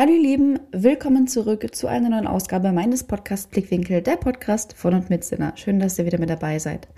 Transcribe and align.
Hallo 0.00 0.12
ihr 0.12 0.22
Lieben, 0.22 0.58
willkommen 0.72 1.26
zurück 1.26 1.74
zu 1.74 1.86
einer 1.86 2.08
neuen 2.08 2.26
Ausgabe 2.26 2.72
meines 2.72 3.04
Podcasts 3.04 3.46
Blickwinkel, 3.48 4.00
der 4.00 4.16
Podcast 4.16 4.72
von 4.72 4.94
und 4.94 5.10
mit 5.10 5.24
Sinner. 5.24 5.52
Schön, 5.56 5.78
dass 5.78 5.98
ihr 5.98 6.06
wieder 6.06 6.18
mit 6.18 6.30
dabei 6.30 6.58
seid. 6.58 6.88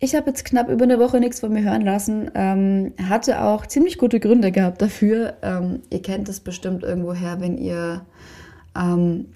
Ich 0.00 0.16
habe 0.16 0.30
jetzt 0.30 0.44
knapp 0.44 0.68
über 0.68 0.82
eine 0.82 0.98
Woche 0.98 1.20
nichts 1.20 1.38
von 1.38 1.52
mir 1.52 1.62
hören 1.62 1.82
lassen, 1.82 2.28
ähm, 2.34 2.92
hatte 3.08 3.40
auch 3.40 3.66
ziemlich 3.66 3.98
gute 3.98 4.18
Gründe 4.18 4.50
gehabt 4.50 4.82
dafür. 4.82 5.34
Ähm, 5.42 5.82
ihr 5.90 6.02
kennt 6.02 6.28
es 6.28 6.40
bestimmt 6.40 6.82
irgendwoher, 6.82 7.40
wenn 7.40 7.56
ihr 7.56 8.04
ähm, 8.76 9.26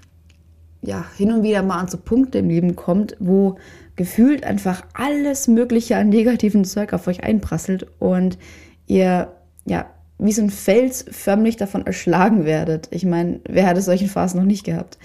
ja, 0.82 1.04
hin 1.16 1.30
und 1.30 1.44
wieder 1.44 1.62
mal 1.62 1.78
an 1.78 1.86
so 1.86 1.98
Punkte 1.98 2.38
im 2.38 2.48
Leben 2.48 2.74
kommt, 2.74 3.16
wo 3.20 3.58
gefühlt 3.94 4.42
einfach 4.42 4.84
alles 4.92 5.46
Mögliche 5.46 5.98
an 5.98 6.08
negativen 6.08 6.64
Zeug 6.64 6.94
auf 6.94 7.06
euch 7.06 7.22
einprasselt 7.22 7.86
und 8.00 8.38
ihr 8.88 9.30
ja 9.66 9.86
wie 10.18 10.32
so 10.32 10.42
ein 10.42 10.50
Fels 10.50 11.04
förmlich 11.10 11.56
davon 11.56 11.86
erschlagen 11.86 12.44
werdet. 12.44 12.88
Ich 12.90 13.04
meine, 13.04 13.40
wer 13.48 13.66
hat 13.66 13.76
es 13.76 13.84
solchen 13.84 14.08
Phasen 14.08 14.40
noch 14.40 14.46
nicht 14.46 14.64
gehabt? 14.64 14.98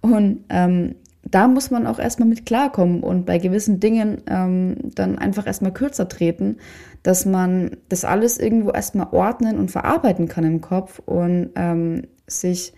Und 0.00 0.44
ähm, 0.48 0.96
da 1.28 1.48
muss 1.48 1.70
man 1.70 1.86
auch 1.86 1.98
erstmal 1.98 2.28
mit 2.28 2.46
klarkommen 2.46 3.00
und 3.02 3.26
bei 3.26 3.38
gewissen 3.38 3.80
Dingen 3.80 4.22
ähm, 4.26 4.76
dann 4.94 5.18
einfach 5.18 5.46
erstmal 5.46 5.72
kürzer 5.72 6.08
treten, 6.08 6.56
dass 7.02 7.26
man 7.26 7.76
das 7.88 8.04
alles 8.04 8.38
irgendwo 8.38 8.70
erstmal 8.70 9.08
ordnen 9.10 9.58
und 9.58 9.70
verarbeiten 9.70 10.28
kann 10.28 10.44
im 10.44 10.60
Kopf 10.60 11.00
und 11.04 11.50
ähm, 11.56 12.02
sich 12.26 12.74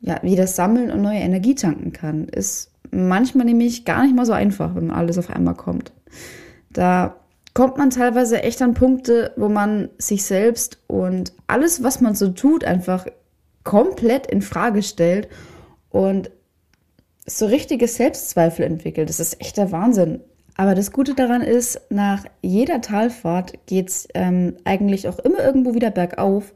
ja, 0.00 0.22
wieder 0.22 0.46
sammeln 0.46 0.90
und 0.90 1.02
neue 1.02 1.18
Energie 1.18 1.54
tanken 1.54 1.92
kann. 1.92 2.28
Ist 2.28 2.72
manchmal 2.90 3.46
nämlich 3.46 3.84
gar 3.84 4.02
nicht 4.02 4.14
mal 4.14 4.26
so 4.26 4.32
einfach, 4.32 4.74
wenn 4.74 4.90
alles 4.90 5.18
auf 5.18 5.30
einmal 5.30 5.54
kommt. 5.54 5.92
Da 6.72 7.16
kommt 7.58 7.76
man 7.76 7.90
teilweise 7.90 8.40
echt 8.44 8.62
an 8.62 8.74
Punkte, 8.74 9.32
wo 9.34 9.48
man 9.48 9.88
sich 9.98 10.22
selbst 10.22 10.78
und 10.86 11.32
alles, 11.48 11.82
was 11.82 12.00
man 12.00 12.14
so 12.14 12.28
tut, 12.28 12.62
einfach 12.62 13.06
komplett 13.64 14.28
in 14.28 14.42
Frage 14.42 14.80
stellt 14.84 15.26
und 15.90 16.30
so 17.26 17.46
richtige 17.46 17.88
Selbstzweifel 17.88 18.64
entwickelt. 18.64 19.08
Das 19.08 19.18
ist 19.18 19.40
echt 19.40 19.56
der 19.56 19.72
Wahnsinn. 19.72 20.20
Aber 20.56 20.76
das 20.76 20.92
Gute 20.92 21.14
daran 21.14 21.42
ist, 21.42 21.80
nach 21.90 22.26
jeder 22.42 22.80
Talfahrt 22.80 23.54
geht 23.66 23.88
es 23.88 24.06
ähm, 24.14 24.54
eigentlich 24.62 25.08
auch 25.08 25.18
immer 25.18 25.40
irgendwo 25.40 25.74
wieder 25.74 25.90
bergauf 25.90 26.54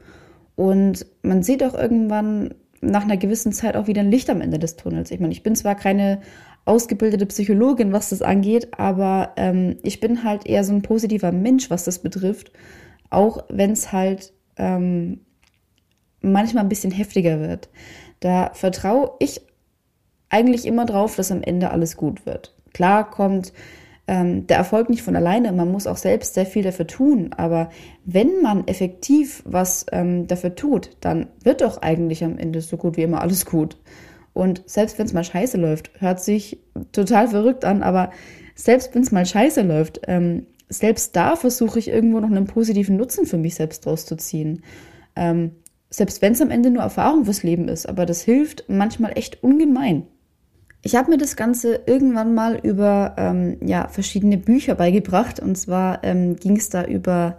und 0.55 1.05
man 1.21 1.43
sieht 1.43 1.65
auch 1.65 1.73
irgendwann 1.73 2.53
nach 2.79 3.03
einer 3.03 3.17
gewissen 3.17 3.51
Zeit 3.51 3.75
auch 3.75 3.87
wieder 3.87 4.03
ein 4.03 4.11
Licht 4.11 4.29
am 4.29 4.39
Ende 4.39 4.57
des 4.57 4.77
Tunnels. 4.77 5.11
Ich 5.11 5.19
meine, 5.19 5.33
ich 5.33 5.43
bin 5.43 5.57
zwar 5.57 5.75
keine 5.75 6.21
ausgebildete 6.65 7.25
Psychologin, 7.25 7.91
was 7.91 8.09
das 8.09 8.21
angeht, 8.21 8.69
aber 8.77 9.33
ähm, 9.35 9.77
ich 9.83 9.99
bin 9.99 10.23
halt 10.23 10.45
eher 10.45 10.63
so 10.63 10.73
ein 10.73 10.81
positiver 10.81 11.31
Mensch, 11.31 11.69
was 11.69 11.83
das 11.83 11.99
betrifft, 11.99 12.51
auch 13.09 13.43
wenn 13.49 13.71
es 13.71 13.91
halt 13.91 14.33
ähm, 14.57 15.21
manchmal 16.21 16.63
ein 16.63 16.69
bisschen 16.69 16.91
heftiger 16.91 17.39
wird. 17.41 17.69
Da 18.21 18.51
vertraue 18.53 19.11
ich 19.19 19.41
eigentlich 20.29 20.65
immer 20.65 20.85
drauf, 20.85 21.15
dass 21.15 21.31
am 21.31 21.43
Ende 21.43 21.71
alles 21.71 21.97
gut 21.97 22.25
wird. 22.25 22.55
Klar 22.73 23.09
kommt 23.11 23.53
ähm, 24.07 24.47
der 24.47 24.57
Erfolg 24.57 24.89
nicht 24.89 25.03
von 25.03 25.15
alleine, 25.15 25.51
man 25.51 25.71
muss 25.71 25.87
auch 25.87 25.97
selbst 25.97 26.33
sehr 26.33 26.45
viel 26.45 26.63
dafür 26.63 26.87
tun, 26.87 27.31
aber 27.37 27.69
wenn 28.03 28.41
man 28.41 28.67
effektiv 28.67 29.43
was 29.45 29.85
ähm, 29.91 30.27
dafür 30.27 30.55
tut, 30.55 30.97
dann 31.01 31.27
wird 31.43 31.61
doch 31.61 31.81
eigentlich 31.81 32.23
am 32.23 32.37
Ende 32.37 32.61
so 32.61 32.77
gut 32.77 32.97
wie 32.97 33.03
immer 33.03 33.21
alles 33.21 33.45
gut. 33.45 33.77
Und 34.33 34.63
selbst 34.65 34.97
wenn 34.97 35.05
es 35.05 35.13
mal 35.13 35.23
scheiße 35.23 35.57
läuft, 35.57 35.91
hört 35.99 36.21
sich 36.21 36.59
total 36.91 37.27
verrückt 37.27 37.65
an, 37.65 37.83
aber 37.83 38.11
selbst 38.55 38.93
wenn 38.93 39.03
es 39.03 39.11
mal 39.11 39.25
scheiße 39.25 39.61
läuft, 39.61 40.01
ähm, 40.07 40.47
selbst 40.69 41.15
da 41.15 41.35
versuche 41.35 41.79
ich 41.79 41.87
irgendwo 41.87 42.19
noch 42.19 42.31
einen 42.31 42.45
positiven 42.45 42.97
Nutzen 42.97 43.25
für 43.25 43.37
mich 43.37 43.55
selbst 43.55 43.85
draus 43.85 44.05
zu 44.05 44.15
ziehen. 44.15 44.63
Ähm, 45.15 45.51
selbst 45.89 46.21
wenn 46.23 46.33
es 46.33 46.41
am 46.41 46.49
Ende 46.49 46.71
nur 46.71 46.81
Erfahrung 46.81 47.25
fürs 47.25 47.43
Leben 47.43 47.67
ist, 47.67 47.87
aber 47.87 48.07
das 48.07 48.21
hilft 48.21 48.65
manchmal 48.67 49.15
echt 49.15 49.43
ungemein. 49.43 50.07
Ich 50.85 50.95
habe 50.95 51.11
mir 51.11 51.17
das 51.17 51.37
Ganze 51.37 51.81
irgendwann 51.85 52.33
mal 52.33 52.59
über 52.61 53.15
ähm, 53.17 53.57
ja, 53.65 53.87
verschiedene 53.87 54.37
Bücher 54.37 54.75
beigebracht. 54.75 55.39
Und 55.39 55.57
zwar 55.57 56.03
ähm, 56.03 56.35
ging 56.35 56.57
es 56.57 56.69
da 56.69 56.83
über 56.83 57.37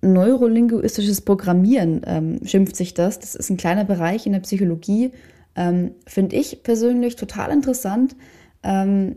neurolinguistisches 0.00 1.22
Programmieren, 1.22 2.02
ähm, 2.06 2.38
schimpft 2.44 2.76
sich 2.76 2.94
das. 2.94 3.18
Das 3.18 3.34
ist 3.34 3.50
ein 3.50 3.56
kleiner 3.56 3.84
Bereich 3.84 4.26
in 4.26 4.32
der 4.32 4.40
Psychologie, 4.40 5.10
ähm, 5.58 5.96
Finde 6.06 6.36
ich 6.36 6.62
persönlich 6.62 7.16
total 7.16 7.50
interessant. 7.50 8.14
Ähm, 8.62 9.16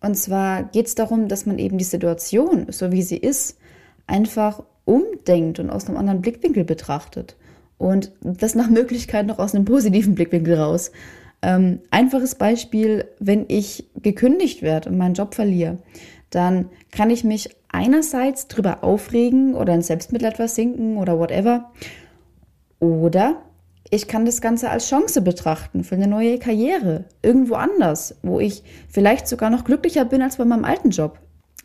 und 0.00 0.14
zwar 0.14 0.62
geht 0.62 0.86
es 0.86 0.94
darum, 0.94 1.26
dass 1.26 1.46
man 1.46 1.58
eben 1.58 1.78
die 1.78 1.84
Situation, 1.84 2.66
so 2.70 2.92
wie 2.92 3.02
sie 3.02 3.16
ist, 3.16 3.58
einfach 4.06 4.62
umdenkt 4.84 5.58
und 5.58 5.70
aus 5.70 5.88
einem 5.88 5.96
anderen 5.96 6.20
Blickwinkel 6.20 6.62
betrachtet. 6.62 7.36
Und 7.76 8.12
das 8.20 8.54
nach 8.54 8.70
Möglichkeit 8.70 9.26
noch 9.26 9.40
aus 9.40 9.52
einem 9.52 9.64
positiven 9.64 10.14
Blickwinkel 10.14 10.54
raus. 10.54 10.92
Ähm, 11.42 11.80
einfaches 11.90 12.36
Beispiel, 12.36 13.06
wenn 13.18 13.46
ich 13.48 13.88
gekündigt 14.00 14.62
werde 14.62 14.90
und 14.90 14.96
meinen 14.96 15.14
Job 15.14 15.34
verliere, 15.34 15.78
dann 16.30 16.68
kann 16.92 17.10
ich 17.10 17.24
mich 17.24 17.50
einerseits 17.68 18.46
drüber 18.46 18.84
aufregen 18.84 19.56
oder 19.56 19.74
in 19.74 19.82
Selbstmitleid 19.82 20.36
versinken 20.36 20.98
oder 20.98 21.18
whatever. 21.18 21.72
Oder 22.78 23.42
ich 23.90 24.08
kann 24.08 24.24
das 24.24 24.40
Ganze 24.40 24.70
als 24.70 24.88
Chance 24.88 25.20
betrachten 25.20 25.84
für 25.84 25.94
eine 25.94 26.06
neue 26.06 26.38
Karriere, 26.38 27.04
irgendwo 27.22 27.54
anders, 27.54 28.16
wo 28.22 28.40
ich 28.40 28.62
vielleicht 28.88 29.28
sogar 29.28 29.50
noch 29.50 29.64
glücklicher 29.64 30.04
bin 30.04 30.22
als 30.22 30.38
bei 30.38 30.44
meinem 30.44 30.64
alten 30.64 30.90
Job. 30.90 31.18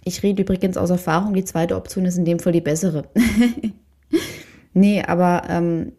Ich 0.03 0.23
rede 0.23 0.41
übrigens 0.41 0.77
aus 0.77 0.89
Erfahrung, 0.89 1.33
die 1.33 1.45
zweite 1.45 1.75
Option 1.75 2.05
ist 2.05 2.17
in 2.17 2.25
dem 2.25 2.39
Fall 2.39 2.53
die 2.53 2.61
bessere. 2.61 3.09
nee, 4.73 5.01
aber 5.03 5.43
ähm, 5.49 5.93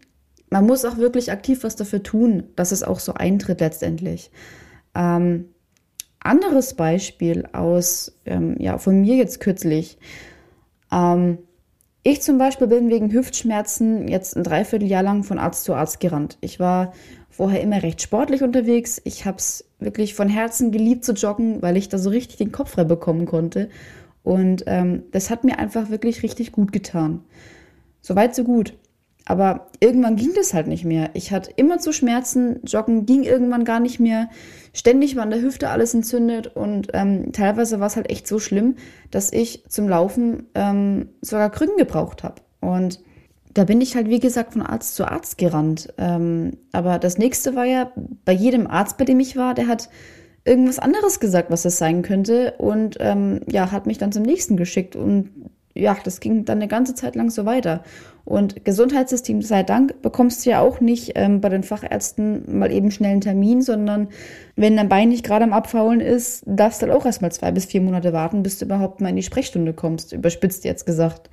man 0.50 0.66
muss 0.66 0.84
auch 0.84 0.98
wirklich 0.98 1.30
aktiv 1.30 1.64
was 1.64 1.76
dafür 1.76 2.02
tun, 2.02 2.44
dass 2.56 2.72
es 2.72 2.82
auch 2.82 3.00
so 3.00 3.14
eintritt 3.14 3.60
letztendlich. 3.60 4.30
Ähm, 4.94 5.46
anderes 6.18 6.74
Beispiel 6.74 7.46
aus, 7.52 8.12
ähm, 8.26 8.56
ja, 8.58 8.78
von 8.78 9.00
mir 9.00 9.16
jetzt 9.16 9.40
kürzlich. 9.40 9.98
Ähm, 10.92 11.38
ich 12.02 12.22
zum 12.22 12.38
Beispiel 12.38 12.66
bin 12.66 12.88
wegen 12.90 13.12
Hüftschmerzen 13.12 14.08
jetzt 14.08 14.36
ein 14.36 14.44
Dreivierteljahr 14.44 15.02
lang 15.02 15.22
von 15.22 15.38
Arzt 15.38 15.64
zu 15.64 15.74
Arzt 15.74 16.00
gerannt. 16.00 16.38
Ich 16.40 16.58
war 16.58 16.92
vorher 17.28 17.60
immer 17.60 17.82
recht 17.82 18.00
sportlich 18.00 18.42
unterwegs. 18.42 19.00
Ich 19.04 19.26
habe 19.26 19.38
es 19.38 19.64
wirklich 19.78 20.14
von 20.14 20.28
Herzen 20.28 20.72
geliebt 20.72 21.04
zu 21.04 21.12
joggen, 21.12 21.62
weil 21.62 21.76
ich 21.76 21.88
da 21.88 21.98
so 21.98 22.10
richtig 22.10 22.36
den 22.38 22.52
Kopf 22.52 22.70
frei 22.70 22.84
bekommen 22.84 23.26
konnte. 23.26 23.68
Und 24.22 24.64
ähm, 24.66 25.04
das 25.12 25.30
hat 25.30 25.44
mir 25.44 25.58
einfach 25.58 25.90
wirklich 25.90 26.22
richtig 26.22 26.52
gut 26.52 26.72
getan. 26.72 27.24
Soweit, 28.00 28.34
so 28.34 28.44
gut. 28.44 28.74
Aber 29.26 29.68
irgendwann 29.80 30.16
ging 30.16 30.32
das 30.34 30.54
halt 30.54 30.66
nicht 30.66 30.84
mehr. 30.84 31.10
Ich 31.14 31.30
hatte 31.30 31.52
immer 31.54 31.78
zu 31.78 31.92
Schmerzen, 31.92 32.60
Joggen 32.64 33.06
ging 33.06 33.22
irgendwann 33.22 33.64
gar 33.64 33.80
nicht 33.80 34.00
mehr. 34.00 34.28
Ständig 34.72 35.14
war 35.16 35.22
an 35.22 35.30
der 35.30 35.42
Hüfte 35.42 35.68
alles 35.68 35.94
entzündet 35.94 36.48
und 36.48 36.88
ähm, 36.94 37.32
teilweise 37.32 37.80
war 37.80 37.86
es 37.86 37.96
halt 37.96 38.10
echt 38.10 38.26
so 38.26 38.38
schlimm, 38.38 38.76
dass 39.10 39.32
ich 39.32 39.64
zum 39.68 39.88
Laufen 39.88 40.46
ähm, 40.54 41.10
sogar 41.20 41.50
Krücken 41.50 41.76
gebraucht 41.76 42.22
habe. 42.22 42.36
Und 42.60 43.00
da 43.54 43.64
bin 43.64 43.80
ich 43.80 43.96
halt, 43.96 44.08
wie 44.08 44.20
gesagt, 44.20 44.52
von 44.52 44.62
Arzt 44.62 44.94
zu 44.94 45.04
Arzt 45.04 45.38
gerannt. 45.38 45.92
Ähm, 45.98 46.52
aber 46.72 46.98
das 46.98 47.18
nächste 47.18 47.56
war 47.56 47.64
ja, 47.64 47.92
bei 48.24 48.32
jedem 48.32 48.66
Arzt, 48.66 48.96
bei 48.96 49.04
dem 49.04 49.20
ich 49.20 49.36
war, 49.36 49.54
der 49.54 49.66
hat 49.66 49.88
irgendwas 50.44 50.78
anderes 50.78 51.20
gesagt, 51.20 51.50
was 51.50 51.64
es 51.64 51.76
sein 51.76 52.02
könnte. 52.02 52.54
Und 52.58 52.96
ähm, 53.00 53.40
ja, 53.50 53.72
hat 53.72 53.86
mich 53.86 53.98
dann 53.98 54.12
zum 54.12 54.22
nächsten 54.22 54.56
geschickt. 54.56 54.94
Und 54.94 55.30
ja, 55.74 55.96
das 56.04 56.20
ging 56.20 56.44
dann 56.44 56.58
eine 56.58 56.68
ganze 56.68 56.94
Zeit 56.94 57.16
lang 57.16 57.30
so 57.30 57.44
weiter. 57.44 57.82
Und 58.24 58.64
Gesundheitssystem, 58.64 59.42
sei 59.42 59.62
Dank, 59.62 60.02
bekommst 60.02 60.44
du 60.44 60.50
ja 60.50 60.60
auch 60.60 60.80
nicht 60.80 61.12
ähm, 61.14 61.40
bei 61.40 61.48
den 61.48 61.62
Fachärzten 61.62 62.58
mal 62.58 62.70
eben 62.70 62.90
schnell 62.90 63.12
einen 63.12 63.20
Termin, 63.20 63.62
sondern 63.62 64.08
wenn 64.56 64.76
dein 64.76 64.88
Bein 64.88 65.08
nicht 65.08 65.24
gerade 65.24 65.44
am 65.44 65.52
Abfaulen 65.52 66.00
ist, 66.00 66.44
darfst 66.46 66.82
du 66.82 66.86
dann 66.86 66.96
auch 66.96 67.06
erstmal 67.06 67.32
zwei 67.32 67.50
bis 67.50 67.64
vier 67.64 67.80
Monate 67.80 68.12
warten, 68.12 68.42
bis 68.42 68.58
du 68.58 68.66
überhaupt 68.66 69.00
mal 69.00 69.08
in 69.08 69.16
die 69.16 69.22
Sprechstunde 69.22 69.72
kommst, 69.72 70.12
überspitzt 70.12 70.64
jetzt 70.64 70.86
gesagt. 70.86 71.30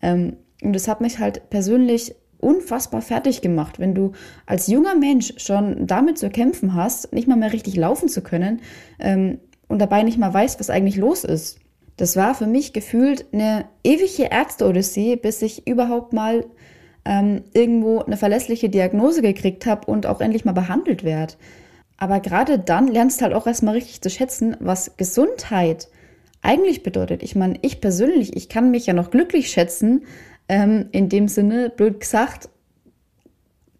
Ähm, 0.00 0.36
und 0.62 0.72
das 0.74 0.88
hat 0.88 1.00
mich 1.00 1.18
halt 1.18 1.50
persönlich 1.50 2.14
unfassbar 2.38 3.02
fertig 3.02 3.40
gemacht, 3.40 3.78
wenn 3.78 3.94
du 3.94 4.12
als 4.46 4.68
junger 4.68 4.94
Mensch 4.94 5.34
schon 5.38 5.86
damit 5.86 6.18
zu 6.18 6.30
kämpfen 6.30 6.74
hast, 6.74 7.12
nicht 7.12 7.28
mal 7.28 7.36
mehr 7.36 7.52
richtig 7.52 7.76
laufen 7.76 8.08
zu 8.08 8.22
können 8.22 8.60
ähm, 8.98 9.38
und 9.66 9.80
dabei 9.80 10.02
nicht 10.02 10.18
mal 10.18 10.32
weißt, 10.32 10.60
was 10.60 10.70
eigentlich 10.70 10.96
los 10.96 11.24
ist. 11.24 11.58
Das 11.98 12.16
war 12.16 12.34
für 12.34 12.46
mich 12.46 12.72
gefühlt 12.72 13.26
eine 13.32 13.66
ewige 13.84 14.30
Ärzte-Odyssee, 14.30 15.16
bis 15.16 15.42
ich 15.42 15.66
überhaupt 15.66 16.12
mal 16.12 16.46
ähm, 17.04 17.42
irgendwo 17.52 17.98
eine 17.98 18.16
verlässliche 18.16 18.70
Diagnose 18.70 19.20
gekriegt 19.20 19.66
habe 19.66 19.90
und 19.90 20.06
auch 20.06 20.20
endlich 20.20 20.44
mal 20.44 20.52
behandelt 20.52 21.02
werde. 21.02 21.34
Aber 21.96 22.20
gerade 22.20 22.60
dann 22.60 22.86
lernst 22.86 23.20
du 23.20 23.24
halt 23.24 23.34
auch 23.34 23.48
erstmal 23.48 23.74
richtig 23.74 24.00
zu 24.00 24.10
schätzen, 24.10 24.56
was 24.60 24.96
Gesundheit 24.96 25.88
eigentlich 26.40 26.84
bedeutet. 26.84 27.24
Ich 27.24 27.34
meine, 27.34 27.58
ich 27.62 27.80
persönlich, 27.80 28.36
ich 28.36 28.48
kann 28.48 28.70
mich 28.70 28.86
ja 28.86 28.94
noch 28.94 29.10
glücklich 29.10 29.50
schätzen, 29.50 30.04
ähm, 30.48 30.86
in 30.92 31.08
dem 31.08 31.26
Sinne, 31.26 31.68
blöd 31.68 31.98
gesagt, 31.98 32.48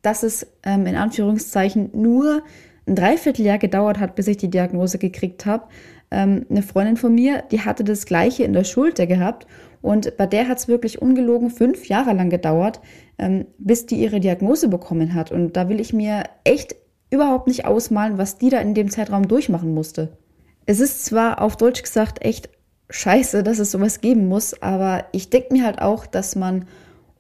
dass 0.03 0.25
es 0.25 0.45
ähm, 0.65 0.87
in 0.87 0.97
Anführungszeichen 0.97 1.91
nur 1.93 2.43
ein 2.89 2.97
Dreivierteljahr 2.97 3.59
gedauert 3.59 3.99
hat, 3.99 4.15
bis 4.15 4.27
ich 4.27 4.39
die 4.39 4.51
Diagnose 4.51 4.99
gekriegt 4.99 5.47
habe, 5.47 5.65
Ähm, 6.11 6.47
eine 6.49 6.63
Freundin 6.63 6.97
von 6.97 7.15
mir, 7.15 7.43
die 7.51 7.61
hatte 7.61 7.85
das 7.85 8.07
gleiche 8.07 8.45
in 8.45 8.55
der 8.55 8.65
Schulter 8.65 9.07
gehabt 9.07 9.47
und 9.83 10.17
bei 10.17 10.27
der 10.27 10.49
hat 10.49 10.57
es 10.57 10.67
wirklich 10.67 11.03
ungelogen 11.03 11.51
fünf 11.51 11.87
Jahre 11.87 12.15
lang 12.15 12.31
gedauert, 12.31 12.81
ähm, 13.19 13.45
bis 13.59 13.85
die 13.85 13.97
ihre 13.97 14.19
Diagnose 14.19 14.69
bekommen 14.69 15.13
hat. 15.13 15.31
Und 15.33 15.55
da 15.55 15.69
will 15.69 15.81
ich 15.81 15.93
mir 15.93 16.25
echt 16.45 16.77
überhaupt 17.11 17.47
nicht 17.47 17.67
ausmalen, 17.67 18.17
was 18.17 18.39
die 18.39 18.49
da 18.49 18.59
in 18.59 18.73
dem 18.73 18.91
Zeitraum 18.91 19.29
durchmachen 19.29 19.75
musste. 19.75 20.17
Es 20.65 20.81
ist 20.81 21.05
zwar 21.05 21.43
auf 21.43 21.59
Deutsch 21.59 21.83
gesagt 21.83 22.25
echt 22.25 22.49
scheiße, 22.89 23.43
dass 23.43 23.59
es 23.59 23.71
sowas 23.71 24.01
geben 24.01 24.29
muss, 24.29 24.63
aber 24.63 25.05
ich 25.13 25.29
denke 25.29 25.53
mir 25.53 25.65
halt 25.67 25.83
auch, 25.83 26.07
dass 26.07 26.37
man 26.37 26.65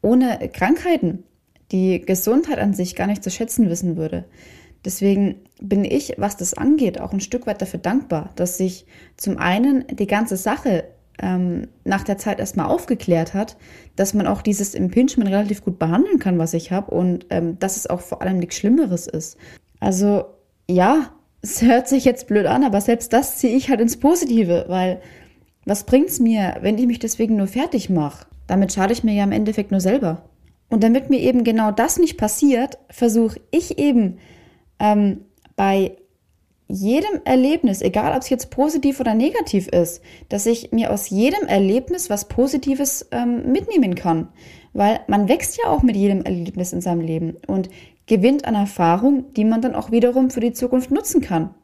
ohne 0.00 0.49
Krankheiten 0.50 1.25
die 1.73 2.00
Gesundheit 2.00 2.59
an 2.59 2.73
sich 2.73 2.97
gar 2.97 3.06
nicht 3.06 3.23
zu 3.23 3.31
schätzen 3.31 3.69
wissen 3.69 3.99
würde. 3.99 4.25
Deswegen 4.85 5.37
bin 5.61 5.85
ich, 5.85 6.15
was 6.19 6.37
das 6.37 6.55
angeht, 6.55 7.01
auch 7.01 7.13
ein 7.13 7.21
Stück 7.21 7.47
weit 7.47 7.61
dafür 7.61 7.81
dankbar, 7.81 8.31
dass 8.37 8.59
sich 8.59 8.87
zum 9.17 9.39
einen 9.39 9.85
die 9.89 10.07
ganze 10.07 10.37
Sache 10.37 10.85
ähm, 11.21 11.69
nach 11.85 12.05
der 12.05 12.19
Zeit 12.19 12.39
erstmal 12.39 12.67
aufgeklärt 12.67 13.35
hat, 13.35 13.57
dass 13.97 14.15
man 14.15 14.27
auch 14.27 14.43
dieses 14.43 14.75
Impingement 14.75 15.31
relativ 15.31 15.65
gut 15.65 15.79
behandeln 15.79 16.19
kann, 16.19 16.39
was 16.39 16.55
ich 16.55 16.71
habe 16.71 16.95
und 16.95 17.27
ähm, 17.31 17.59
dass 17.59 17.77
es 17.77 17.89
auch 17.89 18.01
vor 18.01 18.23
allem 18.23 18.39
nichts 18.39 18.57
Schlimmeres 18.57 19.07
ist. 19.07 19.37
Also 19.81 20.25
ja, 20.71 21.11
es 21.43 21.63
hört 21.63 21.89
sich 21.89 22.05
jetzt 22.05 22.27
blöd 22.29 22.47
an, 22.47 22.65
aber 22.65 22.81
selbst 22.81 23.13
das 23.13 23.39
ziehe 23.39 23.57
ich 23.57 23.69
halt 23.69 23.81
ins 23.81 23.99
Positive, 23.99 24.67
weil 24.69 25.01
was 25.65 25.85
bringt's 25.85 26.19
mir, 26.19 26.57
wenn 26.61 26.79
ich 26.79 26.87
mich 26.87 26.99
deswegen 26.99 27.37
nur 27.37 27.47
fertig 27.47 27.91
mache? 27.91 28.27
Damit 28.47 28.73
schade 28.73 28.93
ich 28.93 29.05
mir 29.05 29.13
ja 29.13 29.25
im 29.25 29.33
Endeffekt 29.33 29.71
nur 29.71 29.81
selber. 29.81 30.23
Und 30.71 30.83
damit 30.83 31.11
mir 31.11 31.21
eben 31.21 31.45
genau 31.45 31.73
das 31.73 31.99
nicht 31.99 32.17
passiert, 32.17 32.79
versuche 32.91 33.41
ich 33.51 33.79
eben 33.79 34.19
ähm, 34.79 35.23
bei 35.57 35.97
jedem 36.69 37.23
Erlebnis, 37.25 37.81
egal 37.81 38.15
ob 38.15 38.23
es 38.23 38.29
jetzt 38.29 38.51
positiv 38.51 39.01
oder 39.01 39.15
negativ 39.15 39.69
ist, 39.69 40.03
dass 40.29 40.47
ich 40.47 40.71
mir 40.71 40.93
aus 40.93 41.09
jedem 41.09 41.49
Erlebnis 41.49 42.11
was 42.11 42.29
Positives 42.29 43.09
ähm, 43.11 43.51
mitnehmen 43.51 43.95
kann. 43.95 44.29
Weil 44.75 45.01
man 45.09 45.29
wächst 45.29 45.59
ja 45.63 45.71
auch 45.71 45.83
mit 45.83 45.97
jedem 45.97 46.23
Erlebnis 46.23 46.75
in 46.75 46.83
seinem 46.83 47.01
Leben 47.01 47.37
und 47.47 47.71
gewinnt 48.07 48.45
an 48.45 48.55
Erfahrung, 48.55 49.33
die 49.35 49.45
man 49.45 49.63
dann 49.63 49.75
auch 49.75 49.91
wiederum 49.91 50.31
für 50.31 50.41
die 50.41 50.53
Zukunft 50.53 50.91
nutzen 50.91 51.23
kann. 51.23 51.55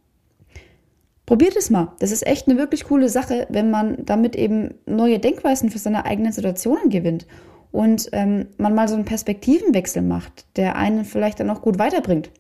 Probiert 1.27 1.57
es 1.57 1.71
mal. 1.71 1.93
Das 2.01 2.11
ist 2.11 2.27
echt 2.27 2.49
eine 2.49 2.59
wirklich 2.59 2.85
coole 2.85 3.09
Sache, 3.09 3.47
wenn 3.51 3.71
man 3.71 4.05
damit 4.05 4.37
eben 4.37 4.75
neue 4.87 5.19
Denkweisen 5.19 5.71
für 5.71 5.79
seine 5.79 6.05
eigenen 6.05 6.33
Situationen 6.33 6.91
gewinnt 6.91 7.27
und 7.73 8.11
ähm, 8.13 8.47
man 8.59 8.75
mal 8.75 8.89
so 8.89 8.95
einen 8.95 9.07
Perspektivenwechsel 9.07 10.03
macht, 10.03 10.47
der 10.57 10.77
einen 10.77 11.05
vielleicht 11.05 11.41
dann 11.41 11.51
auch 11.51 11.63
gut 11.63 11.79
weiterbringt. 11.79 12.31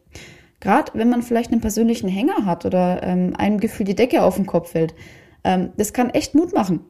Gerade 0.64 0.92
wenn 0.94 1.10
man 1.10 1.22
vielleicht 1.22 1.52
einen 1.52 1.60
persönlichen 1.60 2.08
Hänger 2.08 2.46
hat 2.46 2.64
oder 2.64 3.02
ähm, 3.02 3.34
einem 3.36 3.60
Gefühl 3.60 3.84
die 3.84 3.94
Decke 3.94 4.22
auf 4.22 4.36
den 4.36 4.46
Kopf 4.46 4.70
fällt. 4.70 4.94
Ähm, 5.44 5.72
das 5.76 5.92
kann 5.92 6.08
echt 6.08 6.34
Mut 6.34 6.54
machen. 6.54 6.80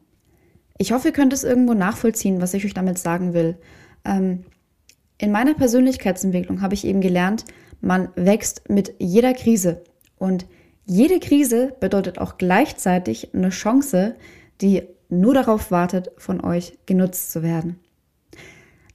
Ich 0.78 0.92
hoffe, 0.92 1.08
ihr 1.08 1.12
könnt 1.12 1.32
es 1.32 1.42
irgendwo 1.42 1.74
nachvollziehen, 1.74 2.40
was 2.40 2.54
ich 2.54 2.64
euch 2.64 2.72
damit 2.72 2.98
sagen 2.98 3.34
will. 3.34 3.56
Ähm, 4.04 4.44
in 5.18 5.32
meiner 5.32 5.54
Persönlichkeitsentwicklung 5.54 6.62
habe 6.62 6.74
ich 6.74 6.86
eben 6.86 7.00
gelernt, 7.00 7.46
man 7.80 8.10
wächst 8.14 8.70
mit 8.70 8.94
jeder 9.00 9.34
Krise. 9.34 9.82
Und 10.18 10.46
jede 10.86 11.18
Krise 11.18 11.74
bedeutet 11.80 12.20
auch 12.20 12.38
gleichzeitig 12.38 13.34
eine 13.34 13.50
Chance, 13.50 14.14
die 14.60 14.84
nur 15.08 15.34
darauf 15.34 15.72
wartet, 15.72 16.12
von 16.16 16.44
euch 16.44 16.78
genutzt 16.86 17.32
zu 17.32 17.42
werden. 17.42 17.80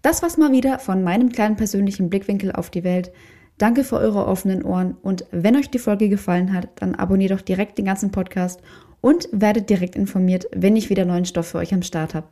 Das 0.02 0.24
war's 0.24 0.38
mal 0.38 0.54
wieder 0.54 0.80
von 0.80 1.04
meinem 1.04 1.34
kleinen 1.34 1.58
persönlichen 1.58 2.10
Blickwinkel 2.10 2.54
auf 2.54 2.70
die 2.70 2.86
Welt. 2.86 3.12
Danke 3.60 3.84
für 3.84 3.98
eure 3.98 4.26
offenen 4.26 4.64
Ohren 4.64 4.96
und 5.02 5.26
wenn 5.32 5.58
euch 5.58 5.70
die 5.70 5.80
Folge 5.80 6.08
gefallen 6.08 6.54
hat, 6.54 6.70
dann 6.78 6.96
abonniert 6.96 7.32
doch 7.32 7.42
direkt 7.42 7.78
den 7.78 7.86
ganzen 7.86 8.10
Podcast 8.10 8.62
und 9.02 9.28
werdet 9.34 9.70
direkt 9.70 9.96
informiert, 9.96 10.48
wenn 10.56 10.78
ich 10.78 10.90
wieder 10.90 11.04
neuen 11.04 11.26
Stoff 11.26 11.48
für 11.48 11.58
euch 11.58 11.74
am 11.74 11.84
Start 11.84 12.16
habe. 12.16 12.28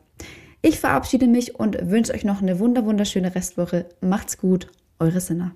Ich 0.61 0.79
verabschiede 0.79 1.27
mich 1.27 1.59
und 1.59 1.77
wünsche 1.89 2.13
euch 2.13 2.23
noch 2.23 2.41
eine 2.41 2.59
wunder 2.59 2.85
wunderschöne 2.85 3.35
Restwoche. 3.35 3.87
Macht's 3.99 4.37
gut, 4.37 4.67
eure 4.99 5.19
Sinner. 5.19 5.51